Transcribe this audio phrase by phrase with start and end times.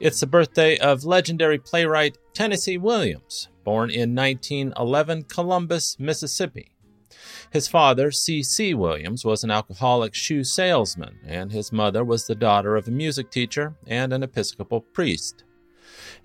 [0.00, 6.72] It's the birthday of legendary playwright Tennessee Williams, born in 1911, Columbus, Mississippi.
[7.52, 8.74] His father, C.C.
[8.74, 13.30] Williams, was an alcoholic shoe salesman, and his mother was the daughter of a music
[13.30, 15.44] teacher and an Episcopal priest.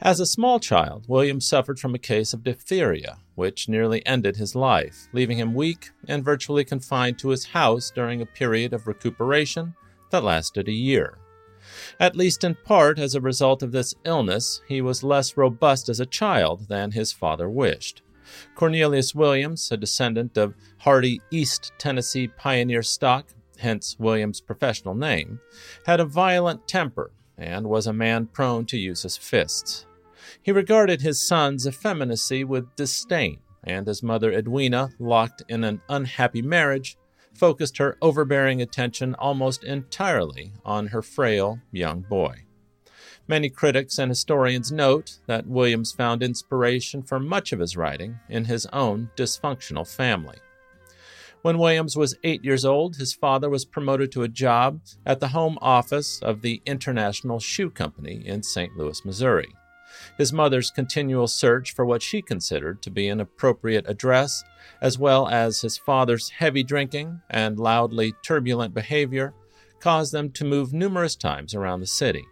[0.02, 4.56] As a small child, Williams suffered from a case of diphtheria, which nearly ended his
[4.56, 9.76] life, leaving him weak and virtually confined to his house during a period of recuperation
[10.10, 11.20] that lasted a year.
[12.00, 16.00] At least in part as a result of this illness, he was less robust as
[16.00, 18.02] a child than his father wished.
[18.56, 25.40] Cornelius Williams, a descendant of hardy East Tennessee pioneer stock, hence Williams' professional name,
[25.86, 29.86] had a violent temper and was a man prone to use his fists.
[30.42, 36.42] He regarded his son's effeminacy with disdain, and his mother Edwina, locked in an unhappy
[36.42, 36.98] marriage,
[37.40, 42.44] focused her overbearing attention almost entirely on her frail young boy.
[43.28, 48.46] Many critics and historians note that Williams found inspiration for much of his writing in
[48.46, 50.38] his own dysfunctional family.
[51.42, 55.30] When Williams was eight years old, his father was promoted to a job at the
[55.30, 58.76] home office of the International Shoe Company in St.
[58.76, 59.56] Louis, Missouri.
[60.18, 64.44] His mother's continual search for what she considered to be an appropriate address,
[64.82, 69.34] as well as his father's heavy drinking and loudly turbulent behavior,
[69.80, 72.26] caused them to move numerous times around the city.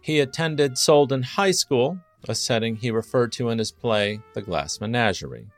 [0.00, 4.80] He attended Soldan High School, a setting he referred to in his play, The Glass
[4.80, 5.48] Menagerie.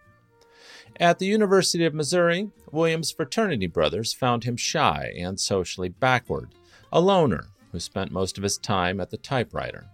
[0.98, 6.50] At the University of Missouri, Williams' fraternity brothers found him shy and socially backward,
[6.92, 9.86] a loner who spent most of his time at the typewriter.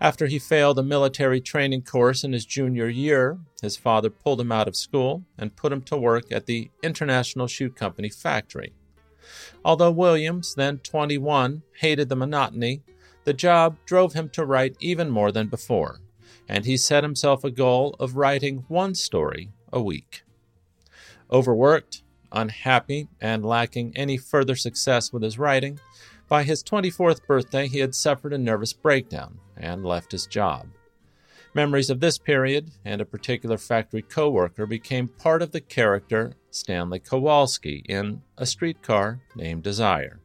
[0.00, 4.52] After he failed a military training course in his junior year, his father pulled him
[4.52, 8.72] out of school and put him to work at the International Shoe Company factory.
[9.64, 12.82] Although Williams, then 21, hated the monotony,
[13.24, 16.00] the job drove him to write even more than before,
[16.48, 20.22] and he set himself a goal of writing one story a week.
[21.32, 25.80] Overworked, unhappy, and lacking any further success with his writing,
[26.28, 30.68] by his 24th birthday he had suffered a nervous breakdown and left his job.
[31.54, 36.34] Memories of this period and a particular factory co worker became part of the character
[36.50, 40.20] Stanley Kowalski in A Streetcar Named Desire.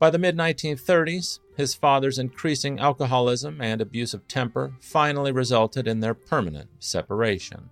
[0.00, 6.14] By the mid 1930s, his father's increasing alcoholism and abusive temper finally resulted in their
[6.14, 7.70] permanent separation.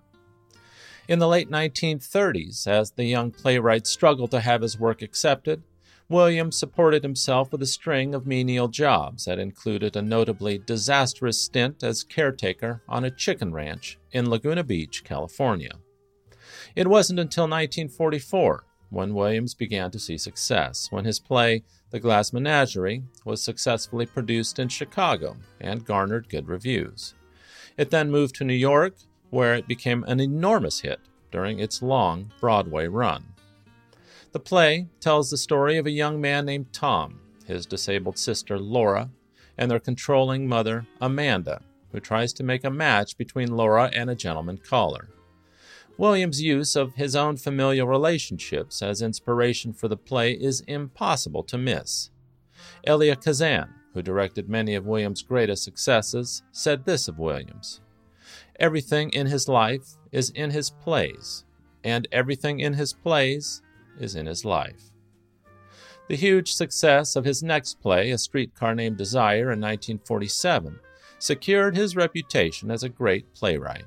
[1.09, 5.63] In the late 1930s, as the young playwright struggled to have his work accepted,
[6.11, 11.83] Williams supported himself with a string of menial jobs that included a notably disastrous stint
[11.83, 15.71] as caretaker on a chicken ranch in Laguna Beach, California.
[16.75, 22.33] It wasn't until 1944 when Williams began to see success, when his play, The Glass
[22.33, 27.13] Menagerie, was successfully produced in Chicago and garnered good reviews.
[27.77, 28.95] It then moved to New York,
[29.29, 30.99] where it became an enormous hit
[31.31, 33.23] during its long Broadway run.
[34.31, 39.09] The play tells the story of a young man named Tom, his disabled sister Laura,
[39.57, 41.61] and their controlling mother Amanda,
[41.91, 45.09] who tries to make a match between Laura and a gentleman caller.
[45.97, 51.57] Williams' use of his own familial relationships as inspiration for the play is impossible to
[51.57, 52.09] miss.
[52.85, 57.81] Elia Kazan, who directed many of Williams' greatest successes, said this of Williams
[58.57, 61.43] Everything in his life is in his plays,
[61.83, 63.61] and everything in his plays
[63.99, 64.91] is in his life.
[66.07, 70.79] The huge success of his next play, A Streetcar Named Desire, in 1947,
[71.19, 73.85] secured his reputation as a great playwright.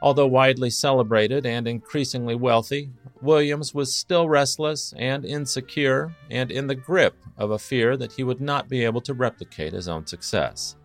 [0.00, 2.90] Although widely celebrated and increasingly wealthy,
[3.20, 8.22] Williams was still restless and insecure and in the grip of a fear that he
[8.22, 10.76] would not be able to replicate his own success.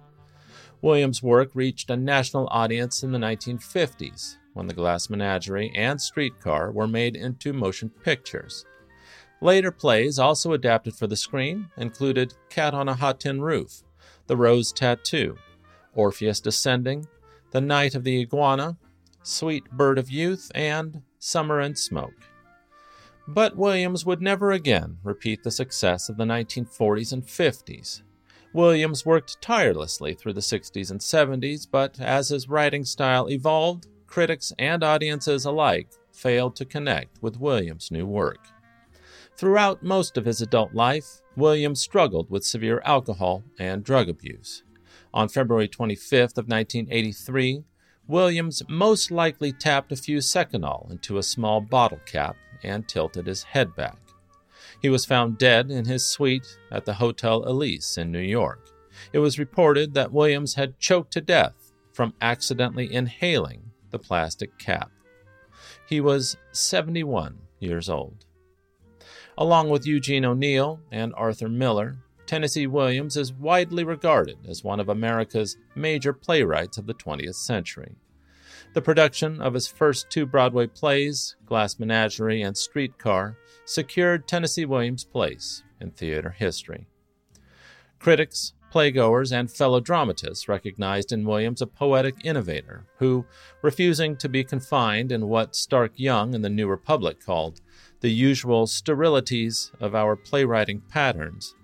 [0.81, 6.71] Williams' work reached a national audience in the 1950s, when The Glass Menagerie and Streetcar
[6.71, 8.65] were made into motion pictures.
[9.41, 13.83] Later plays, also adapted for the screen, included Cat on a Hot Tin Roof,
[14.27, 15.37] The Rose Tattoo,
[15.93, 17.07] Orpheus Descending,
[17.51, 18.77] The Night of the Iguana,
[19.21, 22.13] Sweet Bird of Youth, and Summer and Smoke.
[23.27, 28.01] But Williams would never again repeat the success of the 1940s and 50s.
[28.53, 34.53] Williams worked tirelessly through the 60s and 70s, but as his writing style evolved, critics
[34.59, 38.45] and audiences alike failed to connect with Williams' new work.
[39.35, 44.61] Throughout most of his adult life, Williams struggled with severe alcohol and drug abuse.
[45.15, 47.63] On February 25th of 1983,
[48.07, 53.41] Williams most likely tapped a few Seconal into a small bottle cap and tilted his
[53.41, 53.97] head back.
[54.79, 58.69] He was found dead in his suite at the Hotel Elysée in New York.
[59.11, 64.91] It was reported that Williams had choked to death from accidentally inhaling the plastic cap.
[65.87, 68.25] He was 71 years old.
[69.37, 74.89] Along with Eugene O'Neill and Arthur Miller, Tennessee Williams is widely regarded as one of
[74.89, 77.95] America's major playwrights of the 20th century.
[78.73, 85.03] The production of his first two Broadway plays, Glass Menagerie and Streetcar, secured Tennessee Williams'
[85.03, 86.87] place in theater history.
[87.99, 93.23] Critics, playgoers, and fellow dramatists recognized in Williams a poetic innovator who,
[93.61, 97.61] refusing to be confined in what Stark Young and the New Republic called
[97.99, 101.55] the usual sterilities of our playwriting patterns,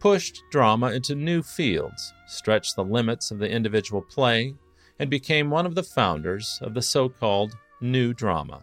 [0.00, 4.54] pushed drama into new fields, stretched the limits of the individual play,
[4.98, 8.62] and became one of the founders of the so called New Drama.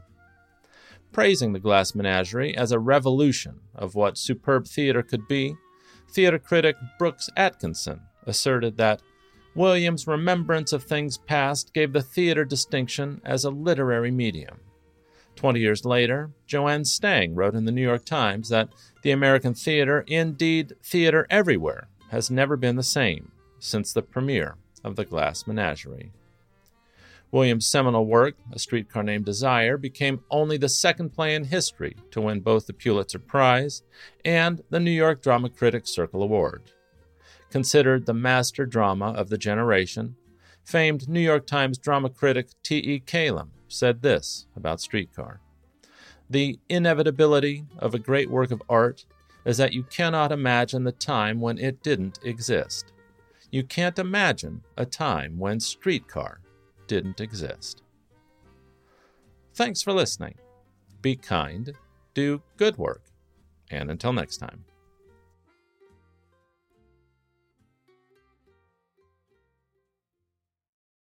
[1.12, 5.56] Praising the Glass Menagerie as a revolution of what superb theater could be,
[6.14, 9.02] theater critic Brooks Atkinson asserted that
[9.56, 14.60] Williams' remembrance of things past gave the theater distinction as a literary medium.
[15.36, 18.70] Twenty years later, Joanne Stang wrote in the New York Times that
[19.02, 24.96] the American theater, indeed theater everywhere, has never been the same since the premiere of
[24.96, 26.12] The Glass Menagerie.
[27.34, 32.22] Williams' seminal work, A Streetcar Named Desire, became only the second play in history to
[32.22, 33.82] win both the Pulitzer Prize
[34.24, 36.62] and the New York Drama Critics Circle Award.
[37.50, 40.16] Considered the master drama of the generation,
[40.64, 43.02] famed New York Times drama critic T.E.
[43.08, 45.40] Kalem said this about Streetcar
[46.30, 49.06] The inevitability of a great work of art
[49.44, 52.94] is that you cannot imagine the time when it didn't exist.
[53.50, 56.40] You can't imagine a time when Streetcar
[56.88, 57.84] didn't exist.
[59.56, 60.36] Thanks for listening.
[61.02, 61.74] Be kind,
[62.14, 63.04] do good work,
[63.70, 64.66] and until next time.